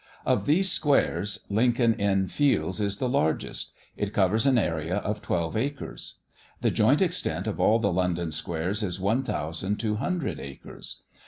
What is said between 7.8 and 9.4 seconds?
London squares is one